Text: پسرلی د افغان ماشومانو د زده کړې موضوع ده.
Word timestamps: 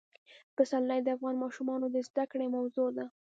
پسرلی 0.55 0.99
د 1.03 1.07
افغان 1.15 1.35
ماشومانو 1.43 1.85
د 1.91 1.97
زده 2.07 2.23
کړې 2.31 2.47
موضوع 2.57 2.89
ده. 2.97 3.05